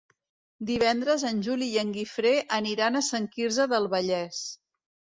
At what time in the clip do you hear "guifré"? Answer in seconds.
1.99-2.33